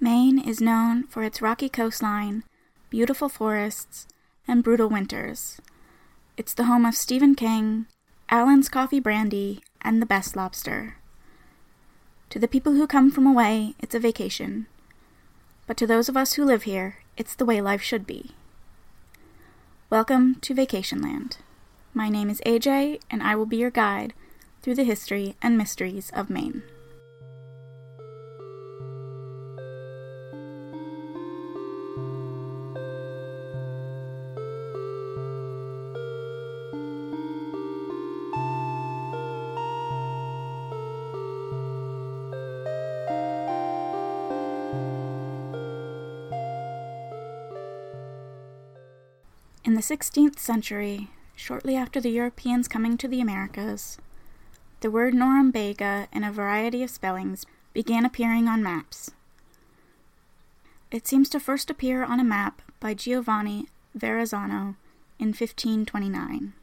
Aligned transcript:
Maine 0.00 0.38
is 0.38 0.60
known 0.60 1.08
for 1.08 1.24
its 1.24 1.42
rocky 1.42 1.68
coastline, 1.68 2.44
beautiful 2.88 3.28
forests, 3.28 4.06
and 4.46 4.62
brutal 4.62 4.88
winters. 4.88 5.60
It's 6.36 6.54
the 6.54 6.66
home 6.66 6.86
of 6.86 6.94
Stephen 6.94 7.34
King, 7.34 7.86
Allen's 8.28 8.68
Coffee 8.68 9.00
Brandy, 9.00 9.60
and 9.82 10.00
the 10.00 10.06
best 10.06 10.36
lobster. 10.36 10.98
To 12.30 12.38
the 12.38 12.46
people 12.46 12.74
who 12.74 12.86
come 12.86 13.10
from 13.10 13.26
away, 13.26 13.74
it's 13.80 13.94
a 13.94 13.98
vacation. 13.98 14.68
But 15.66 15.76
to 15.78 15.86
those 15.86 16.08
of 16.08 16.16
us 16.16 16.34
who 16.34 16.44
live 16.44 16.62
here, 16.62 16.98
it's 17.16 17.34
the 17.34 17.44
way 17.44 17.60
life 17.60 17.82
should 17.82 18.06
be. 18.06 18.36
Welcome 19.90 20.36
to 20.42 20.54
Vacationland. 20.54 21.38
My 21.92 22.08
name 22.08 22.30
is 22.30 22.40
AJ, 22.46 23.00
and 23.10 23.20
I 23.20 23.34
will 23.34 23.46
be 23.46 23.56
your 23.56 23.70
guide 23.70 24.14
through 24.62 24.76
the 24.76 24.84
history 24.84 25.34
and 25.42 25.58
mysteries 25.58 26.12
of 26.14 26.30
Maine. 26.30 26.62
In 49.68 49.74
the 49.74 49.82
16th 49.82 50.38
century, 50.38 51.10
shortly 51.36 51.76
after 51.76 52.00
the 52.00 52.08
Europeans 52.08 52.68
coming 52.68 52.96
to 52.96 53.06
the 53.06 53.20
Americas, 53.20 53.98
the 54.80 54.90
word 54.90 55.12
Norumbega 55.12 56.08
in 56.10 56.24
a 56.24 56.32
variety 56.32 56.82
of 56.82 56.88
spellings 56.88 57.44
began 57.74 58.06
appearing 58.06 58.48
on 58.48 58.62
maps. 58.62 59.10
It 60.90 61.06
seems 61.06 61.28
to 61.28 61.38
first 61.38 61.68
appear 61.68 62.02
on 62.02 62.18
a 62.18 62.24
map 62.24 62.62
by 62.80 62.94
Giovanni 62.94 63.68
Verrazzano 63.94 64.76
in 65.18 65.34
1529, 65.34 66.54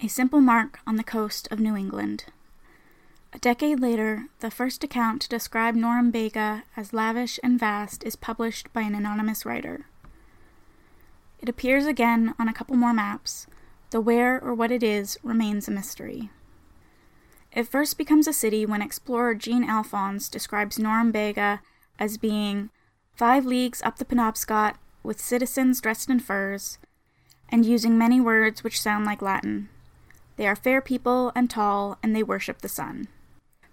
a 0.00 0.08
simple 0.08 0.40
mark 0.40 0.78
on 0.86 0.96
the 0.96 1.04
coast 1.04 1.46
of 1.50 1.60
New 1.60 1.76
England. 1.76 2.24
A 3.34 3.38
decade 3.38 3.80
later, 3.80 4.28
the 4.40 4.50
first 4.50 4.82
account 4.82 5.20
to 5.20 5.28
describe 5.28 5.74
Norumbega 5.76 6.62
as 6.74 6.94
lavish 6.94 7.38
and 7.42 7.60
vast 7.60 8.02
is 8.02 8.16
published 8.16 8.72
by 8.72 8.80
an 8.80 8.94
anonymous 8.94 9.44
writer. 9.44 9.84
It 11.42 11.48
appears 11.48 11.86
again 11.86 12.34
on 12.38 12.46
a 12.46 12.52
couple 12.52 12.76
more 12.76 12.92
maps, 12.92 13.48
though 13.90 13.98
where 13.98 14.40
or 14.40 14.54
what 14.54 14.70
it 14.70 14.84
is 14.84 15.18
remains 15.24 15.66
a 15.66 15.72
mystery. 15.72 16.30
It 17.50 17.66
first 17.66 17.98
becomes 17.98 18.28
a 18.28 18.32
city 18.32 18.64
when 18.64 18.80
explorer 18.80 19.34
Jean 19.34 19.64
Alphonse 19.68 20.28
describes 20.28 20.78
Norumbega 20.78 21.58
as 21.98 22.16
being 22.16 22.70
five 23.16 23.44
leagues 23.44 23.82
up 23.82 23.98
the 23.98 24.04
Penobscot 24.04 24.76
with 25.02 25.20
citizens 25.20 25.80
dressed 25.80 26.08
in 26.08 26.20
furs, 26.20 26.78
and 27.48 27.66
using 27.66 27.98
many 27.98 28.20
words 28.20 28.62
which 28.62 28.80
sound 28.80 29.04
like 29.04 29.20
Latin. 29.20 29.68
They 30.36 30.46
are 30.46 30.56
fair 30.56 30.80
people 30.80 31.32
and 31.34 31.50
tall, 31.50 31.98
and 32.04 32.14
they 32.14 32.22
worship 32.22 32.62
the 32.62 32.68
sun. 32.68 33.08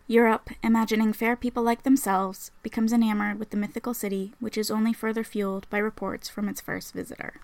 Europe, 0.08 0.50
imagining 0.64 1.14
fair 1.14 1.36
people 1.36 1.62
like 1.62 1.84
themselves, 1.84 2.50
becomes 2.64 2.92
enamored 2.92 3.38
with 3.38 3.52
the 3.52 3.58
mythical 3.58 3.94
city, 3.94 4.34
which 4.40 4.58
is 4.58 4.72
only 4.72 4.92
further 4.92 5.24
fueled 5.24 5.70
by 5.70 5.78
reports 5.78 6.28
from 6.28 6.50
its 6.50 6.60
first 6.60 6.96
visitor. 6.96 7.36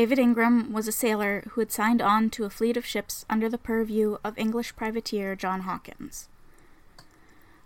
David 0.00 0.18
Ingram 0.18 0.72
was 0.72 0.88
a 0.88 0.92
sailor 0.92 1.44
who 1.50 1.60
had 1.60 1.70
signed 1.70 2.00
on 2.00 2.30
to 2.30 2.44
a 2.44 2.48
fleet 2.48 2.78
of 2.78 2.86
ships 2.86 3.26
under 3.28 3.50
the 3.50 3.58
purview 3.58 4.16
of 4.24 4.38
English 4.38 4.74
privateer 4.74 5.36
John 5.36 5.60
Hawkins. 5.60 6.30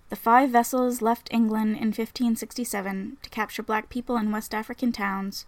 The 0.09 0.17
five 0.17 0.51
vessels 0.51 1.01
left 1.01 1.33
England 1.33 1.77
in 1.77 1.95
1567 1.95 3.19
to 3.23 3.31
capture 3.31 3.63
black 3.63 3.89
people 3.89 4.17
in 4.17 4.33
West 4.33 4.53
African 4.53 4.91
towns 4.91 5.47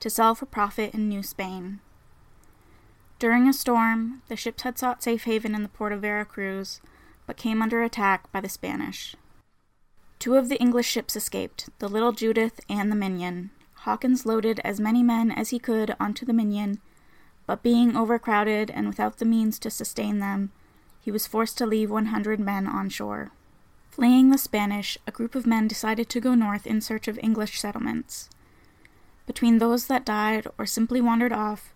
to 0.00 0.10
sell 0.10 0.34
for 0.34 0.44
profit 0.44 0.92
in 0.92 1.08
New 1.08 1.22
Spain. 1.22 1.80
During 3.18 3.48
a 3.48 3.54
storm, 3.54 4.20
the 4.28 4.36
ships 4.36 4.64
had 4.64 4.76
sought 4.78 5.02
safe 5.02 5.24
haven 5.24 5.54
in 5.54 5.62
the 5.62 5.70
port 5.70 5.94
of 5.94 6.02
Vera 6.02 6.26
Cruz, 6.26 6.82
but 7.26 7.38
came 7.38 7.62
under 7.62 7.82
attack 7.82 8.30
by 8.32 8.42
the 8.42 8.50
Spanish. 8.50 9.16
Two 10.18 10.34
of 10.34 10.50
the 10.50 10.60
English 10.60 10.88
ships 10.88 11.16
escaped, 11.16 11.70
the 11.78 11.88
Little 11.88 12.12
Judith 12.12 12.60
and 12.68 12.92
the 12.92 12.96
Minion, 12.96 13.48
Hawkins 13.82 14.26
loaded 14.26 14.60
as 14.64 14.80
many 14.80 15.02
men 15.02 15.30
as 15.30 15.50
he 15.50 15.58
could 15.58 15.94
onto 16.00 16.26
the 16.26 16.32
Minion, 16.32 16.80
but 17.46 17.62
being 17.62 17.96
overcrowded 17.96 18.70
and 18.70 18.86
without 18.86 19.18
the 19.18 19.24
means 19.24 19.58
to 19.60 19.70
sustain 19.70 20.18
them, 20.18 20.50
he 21.00 21.10
was 21.10 21.26
forced 21.26 21.56
to 21.58 21.66
leave 21.66 21.90
100 21.90 22.40
men 22.40 22.66
on 22.66 22.88
shore. 22.88 23.30
Fleeing 23.90 24.30
the 24.30 24.38
Spanish, 24.38 24.98
a 25.06 25.10
group 25.10 25.34
of 25.34 25.46
men 25.46 25.66
decided 25.66 26.08
to 26.10 26.20
go 26.20 26.34
north 26.34 26.66
in 26.66 26.80
search 26.80 27.08
of 27.08 27.18
English 27.22 27.60
settlements. 27.60 28.28
Between 29.26 29.58
those 29.58 29.86
that 29.86 30.04
died 30.04 30.46
or 30.58 30.66
simply 30.66 31.00
wandered 31.00 31.32
off, 31.32 31.74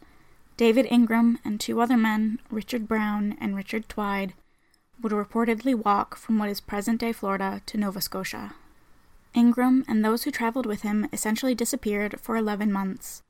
David 0.56 0.86
Ingram 0.90 1.38
and 1.44 1.58
two 1.58 1.80
other 1.80 1.96
men, 1.96 2.38
Richard 2.50 2.86
Brown 2.86 3.36
and 3.40 3.56
Richard 3.56 3.88
Twide, 3.88 4.34
would 5.00 5.12
reportedly 5.12 5.74
walk 5.74 6.16
from 6.16 6.38
what 6.38 6.48
is 6.48 6.60
present 6.60 7.00
day 7.00 7.12
Florida 7.12 7.62
to 7.66 7.78
Nova 7.78 8.00
Scotia. 8.00 8.54
Ingram 9.34 9.84
and 9.88 10.04
those 10.04 10.24
who 10.24 10.30
traveled 10.30 10.66
with 10.66 10.82
him 10.82 11.08
essentially 11.12 11.54
disappeared 11.54 12.20
for 12.20 12.36
11 12.36 12.70
months, 12.70 13.22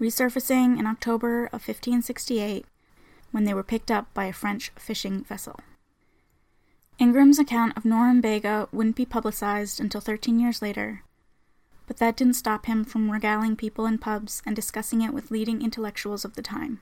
resurfacing 0.00 0.78
in 0.78 0.86
October 0.86 1.46
of 1.46 1.66
1568 1.66 2.64
when 3.32 3.44
they 3.44 3.54
were 3.54 3.62
picked 3.62 3.90
up 3.90 4.12
by 4.14 4.26
a 4.26 4.32
French 4.32 4.70
fishing 4.76 5.24
vessel. 5.24 5.60
Ingram's 6.98 7.38
account 7.38 7.76
of 7.76 7.82
Norumbega 7.82 8.68
wouldn't 8.72 8.96
be 8.96 9.06
publicized 9.06 9.80
until 9.80 10.00
13 10.00 10.38
years 10.38 10.62
later, 10.62 11.02
but 11.86 11.96
that 11.96 12.16
didn't 12.16 12.34
stop 12.34 12.66
him 12.66 12.84
from 12.84 13.10
regaling 13.10 13.56
people 13.56 13.86
in 13.86 13.98
pubs 13.98 14.42
and 14.46 14.54
discussing 14.54 15.00
it 15.02 15.12
with 15.12 15.30
leading 15.30 15.62
intellectuals 15.62 16.24
of 16.24 16.34
the 16.34 16.42
time. 16.42 16.80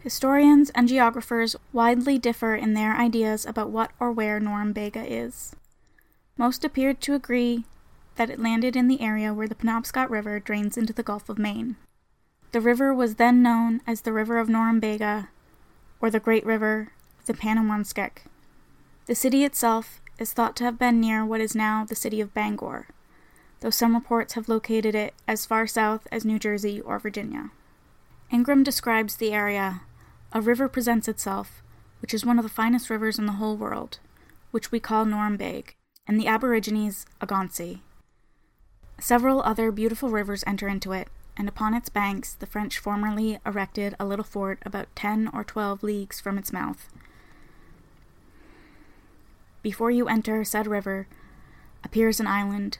Historians 0.00 0.70
and 0.70 0.88
geographers 0.88 1.56
widely 1.72 2.18
differ 2.18 2.54
in 2.54 2.74
their 2.74 2.96
ideas 2.96 3.46
about 3.46 3.70
what 3.70 3.90
or 3.98 4.12
where 4.12 4.40
Norumbega 4.40 5.04
is. 5.08 5.56
Most 6.38 6.64
appeared 6.64 7.00
to 7.02 7.14
agree 7.14 7.64
that 8.16 8.30
it 8.30 8.40
landed 8.40 8.74
in 8.74 8.88
the 8.88 9.00
area 9.00 9.34
where 9.34 9.48
the 9.48 9.54
Penobscot 9.54 10.10
River 10.10 10.40
drains 10.40 10.76
into 10.76 10.92
the 10.92 11.02
Gulf 11.02 11.28
of 11.28 11.38
Maine. 11.38 11.76
The 12.52 12.60
river 12.60 12.94
was 12.94 13.16
then 13.16 13.42
known 13.42 13.80
as 13.86 14.02
the 14.02 14.12
River 14.12 14.38
of 14.38 14.48
Norumbega, 14.48 15.28
or 16.00 16.10
the 16.10 16.20
Great 16.20 16.44
River 16.44 16.92
of 17.18 17.26
the 17.26 17.34
Panawanskek. 17.34 18.24
The 19.06 19.14
city 19.14 19.44
itself 19.44 20.00
is 20.18 20.32
thought 20.32 20.56
to 20.56 20.64
have 20.64 20.78
been 20.78 21.00
near 21.00 21.24
what 21.24 21.40
is 21.40 21.54
now 21.54 21.84
the 21.84 21.94
city 21.94 22.20
of 22.20 22.34
Bangor, 22.34 22.88
though 23.60 23.70
some 23.70 23.94
reports 23.94 24.34
have 24.34 24.48
located 24.48 24.94
it 24.94 25.14
as 25.26 25.46
far 25.46 25.66
south 25.66 26.06
as 26.10 26.24
New 26.24 26.38
Jersey 26.38 26.80
or 26.80 26.98
Virginia. 26.98 27.50
Ingram 28.30 28.62
describes 28.62 29.16
the 29.16 29.32
area 29.32 29.82
a 30.32 30.40
river 30.40 30.68
presents 30.68 31.08
itself, 31.08 31.62
which 32.00 32.14
is 32.14 32.24
one 32.24 32.38
of 32.38 32.42
the 32.42 32.48
finest 32.48 32.88
rivers 32.88 33.18
in 33.18 33.26
the 33.26 33.32
whole 33.32 33.56
world, 33.56 33.98
which 34.50 34.72
we 34.72 34.80
call 34.80 35.04
Norumbeg 35.04 35.74
and 36.06 36.20
the 36.20 36.26
Aborigines 36.26 37.06
Agonsi. 37.20 37.80
Several 38.98 39.42
other 39.42 39.70
beautiful 39.70 40.10
rivers 40.10 40.44
enter 40.46 40.68
into 40.68 40.92
it, 40.92 41.08
and 41.36 41.48
upon 41.48 41.74
its 41.74 41.88
banks 41.88 42.34
the 42.34 42.46
French 42.46 42.78
formerly 42.78 43.38
erected 43.46 43.94
a 43.98 44.04
little 44.04 44.24
fort 44.24 44.58
about 44.64 44.94
ten 44.94 45.30
or 45.32 45.44
twelve 45.44 45.82
leagues 45.82 46.20
from 46.20 46.38
its 46.38 46.52
mouth. 46.52 46.88
Before 49.62 49.90
you 49.90 50.08
enter 50.08 50.44
said 50.44 50.66
river 50.66 51.06
appears 51.84 52.20
an 52.20 52.26
island, 52.26 52.78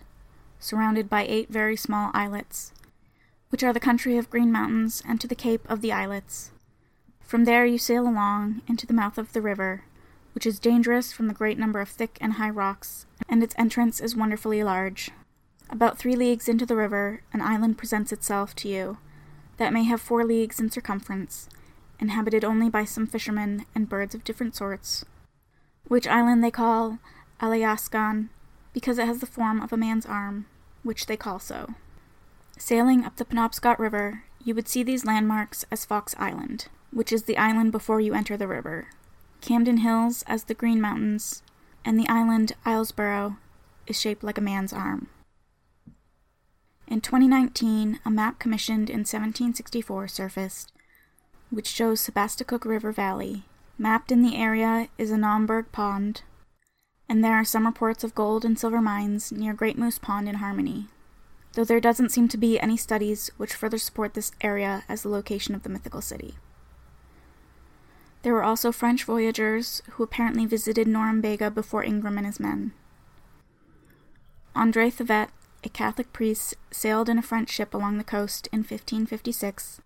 surrounded 0.58 1.08
by 1.08 1.25
eight 1.25 1.49
very 1.49 1.76
small 1.76 2.11
islets, 2.14 2.73
which 3.50 3.62
are 3.62 3.73
the 3.73 3.81
country 3.81 4.17
of 4.17 4.31
green 4.31 4.50
mountains, 4.50 5.02
and 5.06 5.20
to 5.20 5.26
the 5.29 5.35
cape 5.35 5.69
of 5.70 5.81
the 5.81 5.93
islets. 5.93 6.50
From 7.20 7.44
there 7.44 7.64
you 7.64 7.79
sail 7.79 8.06
along 8.06 8.62
into 8.67 8.87
the 8.87 8.93
mouth 8.93 9.17
of 9.17 9.32
the 9.32 9.41
river, 9.41 9.85
which 10.32 10.46
is 10.46 10.58
dangerous 10.58 11.12
from 11.12 11.29
the 11.29 11.34
great 11.34 11.58
number 11.58 11.81
of 11.81 11.88
thick 11.88 12.19
and 12.20 12.34
high 12.34 12.50
rocks, 12.50 13.06
and 13.29 13.43
its 13.43 13.55
entrance 13.58 14.00
is 14.00 14.17
wonderfully 14.17 14.62
large. 14.62 15.11
About 15.70 15.99
three 15.99 16.17
leagues 16.17 16.49
into 16.49 16.67
the 16.67 16.76
river, 16.76 17.23
an 17.32 17.40
island 17.40 17.79
presents 17.79 18.12
itself 18.12 18.55
to 18.56 18.69
you 18.69 18.99
that 19.56 19.73
may 19.73 19.84
have 19.84 20.00
four 20.00 20.25
leagues 20.25 20.61
in 20.61 20.70
circumference, 20.70 21.49
inhabited 21.99 22.44
only 22.44 22.69
by 22.69 22.84
some 22.84 23.06
fishermen 23.06 23.64
and 23.75 23.88
birds 23.88 24.14
of 24.14 24.25
different 24.25 24.55
sorts, 24.56 25.05
which 25.87 26.08
island 26.08 26.43
they 26.43 26.50
call 26.50 26.99
Alayaskan, 27.40 28.28
because 28.73 28.99
it 28.99 29.06
has 29.06 29.20
the 29.20 29.26
form 29.26 29.61
of 29.61 29.73
a 29.73 29.76
man's 29.76 30.06
arm, 30.06 30.46
which 30.82 31.06
they 31.06 31.17
call 31.17 31.38
so. 31.38 31.75
Sailing 32.58 33.05
up 33.05 33.17
the 33.17 33.25
Penobscot 33.25 33.78
River, 33.78 34.25
you 34.44 34.55
would 34.55 34.69
see 34.69 34.82
these 34.82 35.05
landmarks 35.05 35.64
as 35.70 35.85
Fox 35.85 36.14
Island, 36.19 36.67
which 36.90 37.12
is 37.12 37.25
the 37.25 37.38
island 37.38 37.73
before 37.73 38.00
you 38.00 38.14
enter 38.14 38.37
the 38.37 38.49
river, 38.49 38.88
Camden 39.43 39.79
Hills 39.79 40.23
as 40.29 40.44
the 40.44 40.55
Green 40.55 40.81
Mountains, 40.81 41.43
and 41.85 41.99
the 41.99 42.09
island 42.09 42.53
Islesboro 42.65 43.39
is 43.89 44.00
shaped 44.00 44.23
like 44.23 44.39
a 44.39 44.41
man's 44.41 44.73
arm. 44.73 45.09
In 46.87 47.00
2019, 47.00 47.99
a 48.05 48.11
map 48.11 48.39
commissioned 48.39 48.89
in 48.89 49.00
1764 49.00 50.06
surfaced, 50.06 50.73
which 51.50 51.67
shows 51.67 52.00
Sebasticook 52.00 52.65
River 52.65 52.93
Valley. 52.93 53.43
Mapped 53.77 54.12
in 54.12 54.23
the 54.23 54.37
area 54.37 54.89
is 54.97 55.11
a 55.11 55.17
Naumburg 55.17 55.73
Pond, 55.73 56.23
and 57.09 57.25
there 57.25 57.35
are 57.35 57.45
some 57.45 57.67
reports 57.67 58.05
of 58.05 58.15
gold 58.15 58.45
and 58.45 58.56
silver 58.56 58.81
mines 58.81 59.33
near 59.33 59.55
Great 59.55 59.77
Moose 59.77 59.99
Pond 59.99 60.29
in 60.29 60.37
Harmony, 60.37 60.87
though 61.55 61.65
there 61.65 61.81
doesn't 61.81 62.11
seem 62.11 62.29
to 62.29 62.38
be 62.38 62.61
any 62.61 62.77
studies 62.77 63.29
which 63.38 63.55
further 63.55 63.79
support 63.79 64.15
this 64.15 64.31
area 64.41 64.85
as 64.88 65.03
the 65.03 65.09
location 65.09 65.53
of 65.53 65.65
the 65.65 65.69
mythical 65.69 66.00
city. 66.00 66.37
There 68.23 68.33
were 68.33 68.45
also 68.45 68.71
French 68.71 69.05
voyagers 69.05 69.83
who 69.91 70.03
apparently 70.03 70.47
visited 70.47 70.87
Norumbega 70.87 71.53
before 71.53 71.85
Ingram 71.85 72.19
and 72.19 72.27
his 72.27 72.39
men. 72.39 72.73
Andre 74.55 74.91
Thevet, 74.91 75.31
a 75.65 75.69
Catholic 75.69 76.13
priest, 76.13 76.55
sailed 76.71 77.09
in 77.09 77.19
a 77.19 77.23
French 77.23 77.51
ship 77.51 77.75
along 77.75 77.99
the 77.99 78.05
coast 78.05 78.49
in 78.53 78.61
1556, 78.61 79.81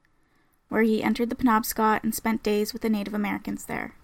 where 0.68 0.82
he 0.82 1.02
entered 1.02 1.30
the 1.30 1.36
Penobscot 1.36 2.02
and 2.02 2.14
spent 2.14 2.42
days 2.42 2.72
with 2.72 2.82
the 2.82 2.90
Native 2.90 3.14
Americans 3.14 3.66
there. 3.66 3.94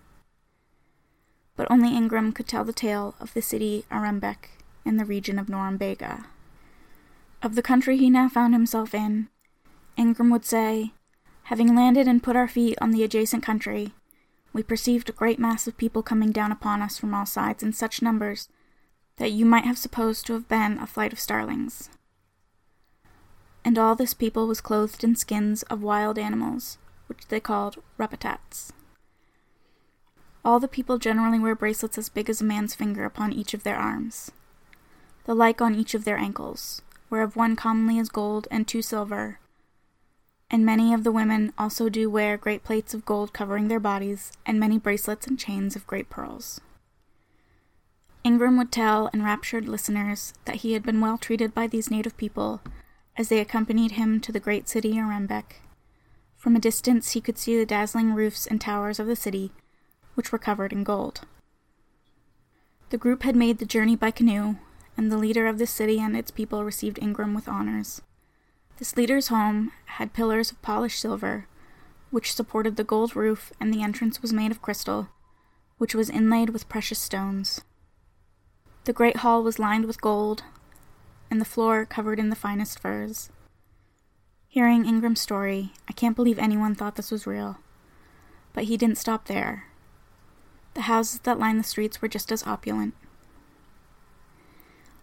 But 1.56 1.70
only 1.70 1.94
Ingram 1.94 2.32
could 2.32 2.48
tell 2.48 2.64
the 2.64 2.72
tale 2.72 3.14
of 3.20 3.34
the 3.34 3.42
city 3.42 3.84
Arembec 3.90 4.48
in 4.84 4.96
the 4.96 5.04
region 5.04 5.38
of 5.38 5.48
Norumbega. 5.48 6.24
Of 7.42 7.54
the 7.54 7.62
country 7.62 7.98
he 7.98 8.08
now 8.08 8.28
found 8.28 8.54
himself 8.54 8.94
in, 8.94 9.28
Ingram 9.96 10.30
would 10.30 10.46
say, 10.46 10.92
Having 11.44 11.74
landed 11.74 12.06
and 12.08 12.22
put 12.22 12.36
our 12.36 12.48
feet 12.48 12.78
on 12.80 12.92
the 12.92 13.02
adjacent 13.02 13.42
country, 13.42 13.92
we 14.52 14.62
perceived 14.62 15.08
a 15.08 15.12
great 15.12 15.38
mass 15.38 15.66
of 15.66 15.76
people 15.76 16.02
coming 16.02 16.30
down 16.30 16.52
upon 16.52 16.82
us 16.82 16.98
from 16.98 17.14
all 17.14 17.26
sides 17.26 17.62
in 17.62 17.72
such 17.72 18.02
numbers 18.02 18.48
that 19.16 19.32
you 19.32 19.44
might 19.44 19.64
have 19.64 19.78
supposed 19.78 20.26
to 20.26 20.32
have 20.32 20.48
been 20.48 20.78
a 20.78 20.86
flight 20.86 21.12
of 21.12 21.20
starlings. 21.20 21.90
And 23.64 23.78
all 23.78 23.94
this 23.94 24.14
people 24.14 24.46
was 24.46 24.60
clothed 24.60 25.04
in 25.04 25.14
skins 25.14 25.62
of 25.64 25.82
wild 25.82 26.18
animals, 26.18 26.78
which 27.06 27.28
they 27.28 27.40
called 27.40 27.82
repetats. 27.98 28.72
All 30.44 30.58
the 30.58 30.68
people 30.68 30.98
generally 30.98 31.38
wear 31.38 31.54
bracelets 31.54 31.96
as 31.96 32.08
big 32.08 32.28
as 32.28 32.40
a 32.40 32.44
man's 32.44 32.74
finger 32.74 33.04
upon 33.04 33.32
each 33.32 33.54
of 33.54 33.62
their 33.62 33.76
arms, 33.76 34.32
the 35.24 35.34
like 35.34 35.60
on 35.60 35.74
each 35.74 35.94
of 35.94 36.04
their 36.04 36.18
ankles, 36.18 36.82
whereof 37.08 37.36
one 37.36 37.54
commonly 37.54 37.98
is 37.98 38.08
gold 38.08 38.48
and 38.50 38.66
two 38.66 38.82
silver, 38.82 39.38
and 40.52 40.66
many 40.66 40.92
of 40.92 41.02
the 41.02 41.10
women 41.10 41.52
also 41.56 41.88
do 41.88 42.10
wear 42.10 42.36
great 42.36 42.62
plates 42.62 42.92
of 42.92 43.06
gold 43.06 43.32
covering 43.32 43.68
their 43.68 43.80
bodies, 43.80 44.30
and 44.44 44.60
many 44.60 44.78
bracelets 44.78 45.26
and 45.26 45.38
chains 45.38 45.74
of 45.74 45.86
great 45.86 46.10
pearls. 46.10 46.60
Ingram 48.22 48.58
would 48.58 48.70
tell 48.70 49.10
enraptured 49.14 49.66
listeners 49.66 50.34
that 50.44 50.56
he 50.56 50.74
had 50.74 50.82
been 50.82 51.00
well 51.00 51.16
treated 51.16 51.54
by 51.54 51.66
these 51.66 51.90
native 51.90 52.16
people 52.18 52.60
as 53.16 53.28
they 53.28 53.40
accompanied 53.40 53.92
him 53.92 54.20
to 54.20 54.30
the 54.30 54.40
great 54.40 54.68
city 54.68 54.92
Arembec. 54.92 55.54
From 56.36 56.54
a 56.54 56.60
distance 56.60 57.12
he 57.12 57.20
could 57.20 57.38
see 57.38 57.56
the 57.56 57.66
dazzling 57.66 58.14
roofs 58.14 58.46
and 58.46 58.60
towers 58.60 59.00
of 59.00 59.06
the 59.06 59.16
city, 59.16 59.52
which 60.14 60.32
were 60.32 60.38
covered 60.38 60.72
in 60.72 60.84
gold. 60.84 61.22
The 62.90 62.98
group 62.98 63.22
had 63.22 63.34
made 63.34 63.58
the 63.58 63.64
journey 63.64 63.96
by 63.96 64.10
canoe, 64.10 64.56
and 64.96 65.10
the 65.10 65.16
leader 65.16 65.46
of 65.46 65.58
the 65.58 65.66
city 65.66 65.98
and 65.98 66.14
its 66.14 66.30
people 66.30 66.62
received 66.62 66.98
Ingram 67.00 67.34
with 67.34 67.48
honors. 67.48 68.02
This 68.78 68.96
leader's 68.96 69.28
home 69.28 69.72
had 69.86 70.12
pillars 70.12 70.50
of 70.50 70.60
polished 70.62 71.00
silver, 71.00 71.46
which 72.10 72.34
supported 72.34 72.76
the 72.76 72.84
gold 72.84 73.14
roof, 73.14 73.52
and 73.60 73.72
the 73.72 73.82
entrance 73.82 74.20
was 74.20 74.32
made 74.32 74.50
of 74.50 74.62
crystal, 74.62 75.08
which 75.78 75.94
was 75.94 76.10
inlaid 76.10 76.50
with 76.50 76.68
precious 76.68 76.98
stones. 76.98 77.62
The 78.84 78.92
great 78.92 79.18
hall 79.18 79.42
was 79.42 79.58
lined 79.58 79.84
with 79.84 80.00
gold, 80.00 80.42
and 81.30 81.40
the 81.40 81.46
floor 81.46 81.86
covered 81.86 82.18
in 82.18 82.30
the 82.30 82.36
finest 82.36 82.78
furs. 82.78 83.30
Hearing 84.48 84.84
Ingram's 84.84 85.20
story, 85.20 85.72
I 85.88 85.92
can't 85.92 86.16
believe 86.16 86.38
anyone 86.38 86.74
thought 86.74 86.96
this 86.96 87.10
was 87.10 87.26
real. 87.26 87.58
But 88.52 88.64
he 88.64 88.76
didn't 88.76 88.98
stop 88.98 89.26
there. 89.26 89.68
The 90.74 90.82
houses 90.82 91.20
that 91.20 91.38
lined 91.38 91.60
the 91.60 91.64
streets 91.64 92.02
were 92.02 92.08
just 92.08 92.32
as 92.32 92.46
opulent. 92.46 92.94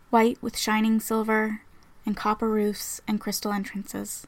White 0.09 0.41
with 0.41 0.57
shining 0.57 0.99
silver 0.99 1.61
and 2.09 2.17
copper 2.17 2.49
roofs 2.49 2.99
and 3.07 3.21
crystal 3.21 3.53
entrances. 3.53 4.25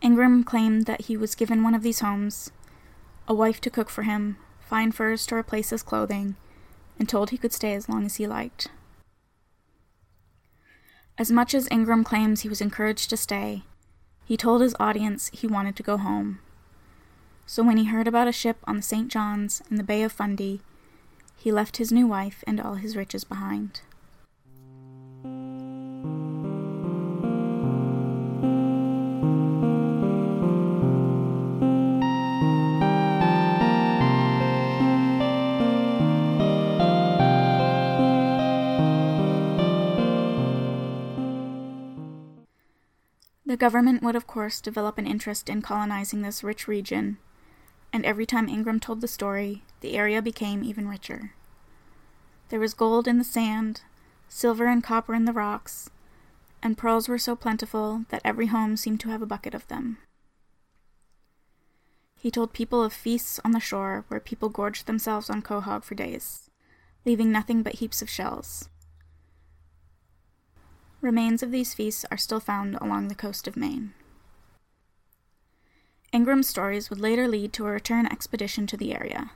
Ingram 0.00 0.44
claimed 0.44 0.86
that 0.86 1.02
he 1.02 1.14
was 1.14 1.34
given 1.34 1.62
one 1.62 1.74
of 1.74 1.82
these 1.82 2.00
homes, 2.00 2.50
a 3.28 3.34
wife 3.34 3.60
to 3.60 3.68
cook 3.68 3.90
for 3.90 4.04
him, 4.04 4.38
fine 4.58 4.92
furs 4.92 5.26
to 5.26 5.34
replace 5.34 5.68
his 5.68 5.82
clothing, 5.82 6.34
and 6.98 7.06
told 7.06 7.28
he 7.28 7.36
could 7.36 7.52
stay 7.52 7.74
as 7.74 7.86
long 7.86 8.06
as 8.06 8.16
he 8.16 8.26
liked. 8.26 8.68
As 11.18 11.30
much 11.30 11.52
as 11.52 11.68
Ingram 11.70 12.02
claims 12.02 12.40
he 12.40 12.48
was 12.48 12.62
encouraged 12.62 13.10
to 13.10 13.18
stay, 13.18 13.64
he 14.24 14.38
told 14.38 14.62
his 14.62 14.74
audience 14.80 15.28
he 15.34 15.46
wanted 15.46 15.76
to 15.76 15.82
go 15.82 15.98
home. 15.98 16.38
So 17.44 17.62
when 17.62 17.76
he 17.76 17.84
heard 17.84 18.08
about 18.08 18.26
a 18.26 18.32
ship 18.32 18.56
on 18.64 18.76
the 18.76 18.82
St. 18.82 19.08
John's 19.08 19.62
in 19.70 19.76
the 19.76 19.84
Bay 19.84 20.02
of 20.02 20.12
Fundy, 20.12 20.62
he 21.36 21.52
left 21.52 21.76
his 21.76 21.92
new 21.92 22.06
wife 22.06 22.42
and 22.46 22.58
all 22.58 22.76
his 22.76 22.96
riches 22.96 23.24
behind. 23.24 23.82
The 43.56 43.60
government 43.60 44.02
would, 44.02 44.16
of 44.16 44.26
course, 44.26 44.60
develop 44.60 44.98
an 44.98 45.06
interest 45.06 45.48
in 45.48 45.62
colonizing 45.62 46.20
this 46.20 46.44
rich 46.44 46.68
region, 46.68 47.16
and 47.90 48.04
every 48.04 48.26
time 48.26 48.50
Ingram 48.50 48.80
told 48.80 49.00
the 49.00 49.08
story, 49.08 49.64
the 49.80 49.96
area 49.96 50.20
became 50.20 50.62
even 50.62 50.86
richer. 50.86 51.32
There 52.50 52.60
was 52.60 52.74
gold 52.74 53.08
in 53.08 53.16
the 53.16 53.24
sand, 53.24 53.80
silver 54.28 54.66
and 54.66 54.84
copper 54.84 55.14
in 55.14 55.24
the 55.24 55.32
rocks, 55.32 55.88
and 56.62 56.76
pearls 56.76 57.08
were 57.08 57.16
so 57.16 57.34
plentiful 57.34 58.04
that 58.10 58.20
every 58.26 58.48
home 58.48 58.76
seemed 58.76 59.00
to 59.00 59.08
have 59.08 59.22
a 59.22 59.26
bucket 59.26 59.54
of 59.54 59.66
them. 59.68 59.96
He 62.14 62.30
told 62.30 62.52
people 62.52 62.82
of 62.82 62.92
feasts 62.92 63.40
on 63.42 63.52
the 63.52 63.58
shore 63.58 64.04
where 64.08 64.20
people 64.20 64.50
gorged 64.50 64.86
themselves 64.86 65.30
on 65.30 65.40
quahog 65.40 65.82
for 65.82 65.94
days, 65.94 66.50
leaving 67.06 67.32
nothing 67.32 67.62
but 67.62 67.76
heaps 67.76 68.02
of 68.02 68.10
shells. 68.10 68.68
Remains 71.00 71.42
of 71.42 71.50
these 71.50 71.74
feasts 71.74 72.04
are 72.10 72.16
still 72.16 72.40
found 72.40 72.76
along 72.76 73.08
the 73.08 73.14
coast 73.14 73.46
of 73.46 73.56
Maine. 73.56 73.92
Ingram's 76.12 76.48
stories 76.48 76.88
would 76.88 77.00
later 77.00 77.28
lead 77.28 77.52
to 77.52 77.66
a 77.66 77.70
return 77.70 78.06
expedition 78.06 78.66
to 78.66 78.76
the 78.76 78.94
area. 78.94 79.32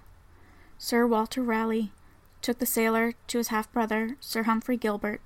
Sir 0.78 1.06
Walter 1.06 1.42
Raleigh 1.42 1.92
took 2.40 2.58
the 2.58 2.66
sailor 2.66 3.12
to 3.26 3.38
his 3.38 3.48
half 3.48 3.70
brother, 3.72 4.16
Sir 4.20 4.44
Humphrey 4.44 4.78
Gilbert, 4.78 5.20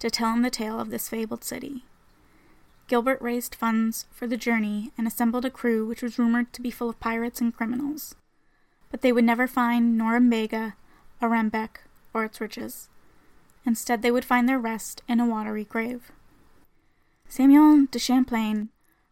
to 0.00 0.10
tell 0.10 0.32
him 0.32 0.42
the 0.42 0.50
tale 0.50 0.80
of 0.80 0.90
this 0.90 1.08
fabled 1.08 1.44
city. 1.44 1.84
Gilbert 2.88 3.20
raised 3.20 3.54
funds 3.54 4.06
for 4.10 4.26
the 4.26 4.36
journey 4.36 4.92
and 4.98 5.06
assembled 5.06 5.44
a 5.44 5.50
crew 5.50 5.86
which 5.86 6.02
was 6.02 6.18
rumored 6.18 6.52
to 6.52 6.62
be 6.62 6.70
full 6.70 6.90
of 6.90 7.00
pirates 7.00 7.40
and 7.40 7.56
criminals. 7.56 8.14
But 8.90 9.02
they 9.02 9.12
would 9.12 9.24
never 9.24 9.46
find 9.46 9.98
Norumbega, 9.98 10.74
Arembec, 11.20 11.78
or 12.12 12.24
its 12.24 12.40
riches. 12.40 12.88
Instead, 13.66 14.00
they 14.00 14.12
would 14.12 14.24
find 14.24 14.48
their 14.48 14.58
rest 14.58 15.02
in 15.08 15.18
a 15.18 15.26
watery 15.26 15.64
grave. 15.64 16.12
Samuel 17.28 17.86
de 17.90 17.98
Champlain 17.98 18.68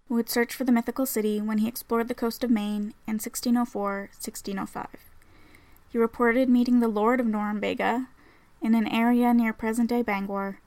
would 0.08 0.30
search 0.30 0.54
for 0.54 0.62
the 0.62 0.72
mythical 0.72 1.06
city 1.06 1.40
when 1.40 1.58
he 1.58 1.66
explored 1.66 2.06
the 2.06 2.14
coast 2.14 2.44
of 2.44 2.50
Maine 2.50 2.94
in 3.06 3.14
1604 3.14 4.10
1605. 4.12 4.86
He 5.88 5.98
reported 5.98 6.48
meeting 6.48 6.78
the 6.78 6.88
Lord 6.88 7.18
of 7.18 7.26
Norumbega 7.26 8.06
in 8.62 8.74
an 8.74 8.86
area 8.86 9.34
near 9.34 9.52
present 9.52 9.90
day 9.90 10.02
Bangor, 10.02 10.60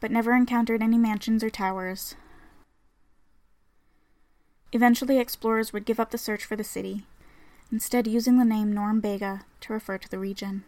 but 0.00 0.10
never 0.10 0.34
encountered 0.34 0.82
any 0.82 0.98
mansions 0.98 1.42
or 1.42 1.50
towers. 1.50 2.14
Eventually, 4.72 5.18
explorers 5.18 5.72
would 5.72 5.86
give 5.86 6.00
up 6.00 6.10
the 6.10 6.18
search 6.18 6.44
for 6.44 6.56
the 6.56 6.64
city, 6.64 7.06
instead, 7.72 8.06
using 8.06 8.38
the 8.38 8.44
name 8.44 8.74
Norumbega 8.74 9.42
to 9.60 9.72
refer 9.72 9.96
to 9.98 10.10
the 10.10 10.18
region. 10.18 10.64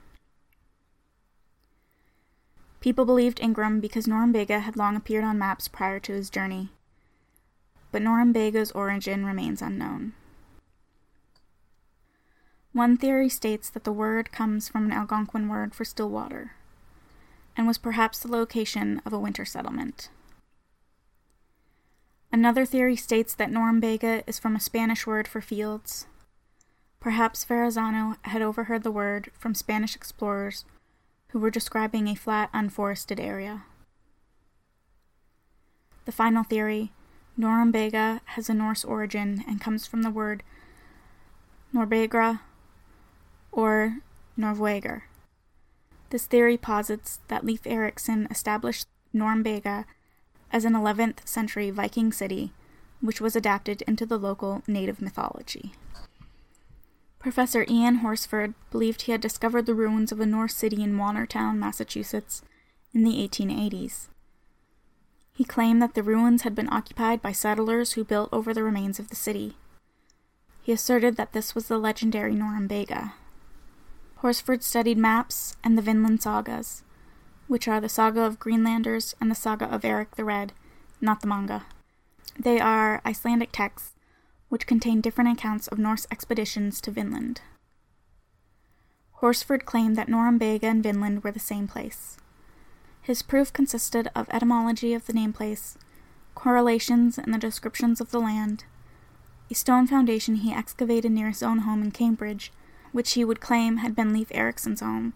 People 2.87 3.05
believed 3.05 3.41
Ingram 3.41 3.81
because 3.81 4.07
Norumbega 4.07 4.61
had 4.61 4.77
long 4.77 4.95
appeared 4.95 5.25
on 5.25 5.41
maps 5.41 5.67
prior 5.67 5.99
to 5.99 6.13
his 6.13 6.31
journey, 6.31 6.69
but 7.91 8.01
Norumbega's 8.01 8.71
origin 8.71 9.27
remains 9.27 9.61
unknown. 9.61 10.13
One 12.73 12.97
theory 12.97 13.29
states 13.29 13.69
that 13.71 13.83
the 13.83 13.91
word 13.91 14.31
comes 14.31 14.69
from 14.69 14.85
an 14.85 14.93
Algonquin 14.93 15.49
word 15.49 15.75
for 15.75 15.85
still 15.85 16.09
water, 16.09 16.53
and 17.57 17.67
was 17.67 17.77
perhaps 17.77 18.21
the 18.21 18.31
location 18.31 19.03
of 19.05 19.13
a 19.13 19.19
winter 19.19 19.45
settlement. 19.45 20.09
Another 22.31 22.65
theory 22.65 22.95
states 22.95 23.35
that 23.35 23.51
Norumbega 23.51 24.23
is 24.29 24.39
from 24.39 24.55
a 24.55 24.61
Spanish 24.61 25.09
word 25.09 25.27
for 25.27 25.41
fields, 25.41 26.07
Perhaps 27.01 27.45
Verrazano 27.45 28.17
had 28.23 28.43
overheard 28.43 28.83
the 28.83 28.91
word 28.91 29.31
from 29.37 29.55
Spanish 29.55 29.95
explorers 29.95 30.65
who 31.29 31.39
were 31.39 31.51
describing 31.51 32.09
a 32.09 32.15
flat, 32.15 32.51
unforested 32.53 33.21
area. 33.21 33.65
The 36.05 36.13
final 36.13 36.45
theory, 36.45 36.93
Norumbega, 37.39 38.21
has 38.25 38.49
a 38.49 38.55
Norse 38.55 38.85
origin 38.85 39.45
and 39.47 39.61
comes 39.61 39.87
from 39.87 40.03
the 40.03 40.11
word 40.11 40.43
Norbegra 41.75 42.41
or 43.51 43.99
Norveger. 44.39 45.03
This 46.11 46.27
theory 46.27 46.57
posits 46.57 47.19
that 47.29 47.45
Leif 47.45 47.67
Erikson 47.67 48.29
established 48.31 48.87
Norumbega 49.15 49.85
as 50.53 50.65
an 50.65 50.75
11th 50.75 51.27
century 51.27 51.71
Viking 51.71 52.13
city, 52.13 52.53
which 53.01 53.21
was 53.21 53.35
adapted 53.35 53.83
into 53.83 54.07
the 54.07 54.19
local 54.19 54.63
native 54.67 55.03
mythology. 55.03 55.73
Professor 57.27 57.65
Eben 57.69 57.97
Horsford 57.97 58.55
believed 58.71 59.03
he 59.03 59.11
had 59.11 59.21
discovered 59.21 59.67
the 59.67 59.75
ruins 59.75 60.13
of 60.13 60.21
a 60.21 60.27
Norse 60.27 60.55
city 60.55 60.81
in 60.85 60.97
Watertown, 60.97 61.59
Massachusetts, 61.59 62.41
in 62.95 63.03
the 63.03 63.29
1880s. 63.29 64.07
He 65.35 65.43
claimed 65.43 65.83
that 65.83 65.95
the 65.95 66.05
ruins 66.05 66.43
had 66.43 66.55
been 66.55 66.73
occupied 66.73 67.21
by 67.21 67.33
settlers 67.33 67.95
who 67.95 68.05
built 68.05 68.29
over 68.31 68.55
the 68.55 68.63
remains 68.63 69.01
of 69.01 69.09
the 69.09 69.17
city. 69.17 69.57
He 70.63 70.71
asserted 70.71 71.17
that 71.17 71.33
this 71.33 71.53
was 71.53 71.67
the 71.67 71.79
legendary 71.79 72.37
Norumbega. 72.37 73.15
Horsford 74.19 74.63
studied 74.63 74.97
maps 74.97 75.57
and 75.65 75.77
the 75.77 75.83
Vinland 75.83 76.23
sagas, 76.23 76.85
which 77.49 77.67
are 77.67 77.81
the 77.81 77.89
saga 77.89 78.23
of 78.23 78.39
Greenlanders 78.39 79.17
and 79.21 79.33
the 79.33 79.35
saga 79.35 79.65
of 79.65 79.85
Eric 79.85 80.15
the 80.15 80.25
Red, 80.25 80.53
not 81.01 81.23
the 81.23 81.27
manga. 81.27 81.67
They 82.39 82.61
are 82.61 83.03
Icelandic 83.05 83.51
texts 83.51 83.96
which 84.49 84.67
contain 84.67 85.01
different 85.01 85.31
accounts 85.31 85.67
of 85.69 85.79
Norse 85.79 86.07
expeditions 86.11 86.81
to 86.81 86.91
Vinland. 86.91 87.41
Horsford 89.15 89.65
claimed 89.65 89.97
that 89.97 90.09
Norumbega 90.09 90.65
and 90.65 90.83
Vinland 90.83 91.25
were 91.25 91.33
the 91.33 91.41
same 91.41 91.67
place. 91.67 92.19
His 93.01 93.23
proof 93.23 93.53
consisted 93.53 94.09
of 94.15 94.29
etymology 94.31 94.93
of 94.93 95.07
the 95.07 95.13
name 95.13 95.33
place, 95.33 95.79
correlations 96.35 97.19
in 97.19 97.33
the 97.33 97.39
descriptions 97.39 98.01
of 98.01 98.11
the 98.11 98.21
land, 98.21 98.65
a 99.51 99.55
stone 99.55 99.87
foundation 99.87 100.37
he 100.37 100.53
excavated 100.53 101.13
near 101.13 101.29
his 101.29 101.43
own 101.43 101.59
home 101.59 101.83
in 101.83 101.91
Cambridge, 101.91 102.53
which 102.93 103.15
he 103.15 103.25
would 103.25 103.41
claim 103.41 103.79
had 103.79 103.95
been 103.95 104.13
Leif 104.13 104.29
Erikson's 104.33 104.81
home, 104.81 105.15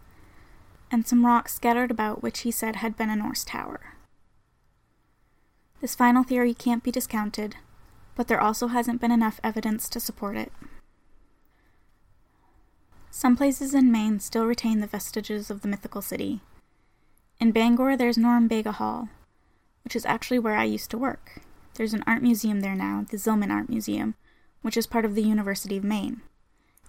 and 0.91 1.07
some 1.07 1.27
rocks 1.27 1.55
scattered 1.55 1.91
about 1.91 2.23
which 2.23 2.41
he 2.41 2.51
said 2.51 2.77
had 2.77 2.97
been 2.97 3.11
a 3.11 3.17
Norse 3.17 3.45
tower. 3.45 3.95
This 5.81 5.95
final 5.95 6.23
theory 6.23 6.55
can't 6.55 6.83
be 6.83 6.91
discounted, 6.91 7.57
but 8.21 8.29
there 8.29 8.39
also 8.39 8.67
hasn't 8.67 9.01
been 9.01 9.11
enough 9.11 9.41
evidence 9.43 9.89
to 9.89 9.99
support 9.99 10.37
it. 10.37 10.53
Some 13.11 13.35
places 13.35 13.73
in 13.73 13.91
Maine 13.91 14.21
still 14.21 14.45
retain 14.45 14.81
the 14.81 14.87
vestiges 14.87 15.51
of 15.51 15.63
the 15.63 15.69
mythical 15.69 16.03
city. 16.03 16.43
In 17.41 17.51
Bangor, 17.51 17.97
there's 17.97 18.19
Norumbega 18.19 18.75
Hall, 18.75 19.09
which 19.85 19.97
is 19.97 20.05
actually 20.05 20.39
where 20.39 20.55
I 20.55 20.65
used 20.65 20.91
to 20.91 20.99
work. 20.99 21.41
There's 21.77 21.95
an 21.95 22.05
art 22.07 22.23
museum 22.23 22.61
there 22.61 22.75
now, 22.75 23.07
the 23.09 23.17
Zillman 23.17 23.51
Art 23.51 23.71
Museum, 23.71 24.17
which 24.61 24.77
is 24.77 24.87
part 24.87 25.07
of 25.07 25.15
the 25.15 25.23
University 25.23 25.79
of 25.79 25.85
Maine. 25.85 26.21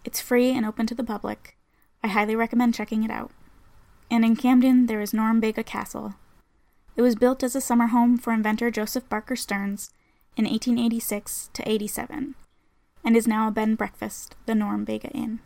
It's 0.04 0.20
free 0.20 0.52
and 0.52 0.66
open 0.66 0.86
to 0.88 0.96
the 0.96 1.02
public. 1.02 1.56
I 2.04 2.10
highly 2.10 2.36
recommend 2.36 2.74
checking 2.74 3.06
it 3.06 3.10
out. 3.10 3.32
And 4.10 4.26
in 4.26 4.36
Camden, 4.36 4.88
there 4.88 5.00
is 5.00 5.14
Norumbega 5.14 5.66
Castle. 5.66 6.16
It 6.98 7.02
was 7.02 7.16
built 7.16 7.42
as 7.42 7.56
a 7.56 7.62
summer 7.62 7.88
home 7.88 8.18
for 8.18 8.34
inventor 8.34 8.70
Joseph 8.70 9.08
Barker 9.08 9.38
Stearns 9.38 9.92
in 10.38 10.46
1886 10.46 11.50
to 11.54 11.70
87, 11.70 12.36
and 13.04 13.18
is 13.18 13.28
now 13.28 13.48
a 13.48 13.52
bed 13.52 13.68
and 13.68 13.78
breakfast, 13.78 14.36
the 14.46 14.54
Norumbega 14.54 15.12
Inn. 15.14 15.40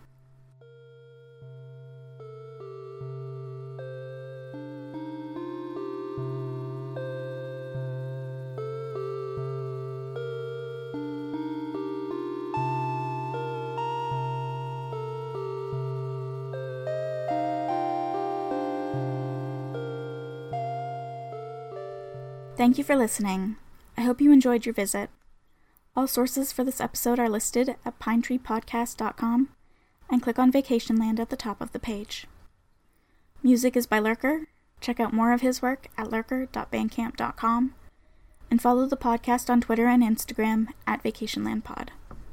Thank 22.58 22.78
you 22.78 22.84
for 22.84 22.96
listening. 22.96 23.58
I 23.98 24.02
hope 24.02 24.22
you 24.22 24.32
enjoyed 24.32 24.66
your 24.66 24.74
visit. 24.74 25.10
All 25.96 26.08
sources 26.08 26.52
for 26.52 26.64
this 26.64 26.82
episode 26.82 27.20
are 27.20 27.30
listed 27.30 27.76
at 27.86 28.00
pinetreepodcast.com 28.00 29.50
and 30.10 30.22
click 30.22 30.38
on 30.38 30.52
Vacationland 30.52 31.20
at 31.20 31.30
the 31.30 31.38
top 31.38 31.62
of 31.62 31.72
the 31.72 31.80
page. 31.80 32.28
Music 33.42 33.78
is 33.78 33.88
by 33.88 34.00
Lurker. 34.00 34.48
Check 34.82 35.00
out 35.00 35.14
more 35.14 35.32
of 35.32 35.42
his 35.42 35.62
work 35.62 35.88
at 35.98 36.10
lurker.bandcamp.com 36.10 37.74
and 38.52 38.62
follow 38.62 38.86
the 38.86 38.98
podcast 38.98 39.50
on 39.50 39.62
Twitter 39.62 39.88
and 39.88 40.04
Instagram 40.04 40.68
at 40.86 41.04
vacationlandpod. 41.04 41.90